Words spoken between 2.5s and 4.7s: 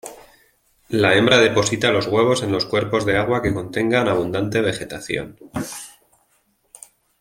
los cuerpos de agua que contengan abundante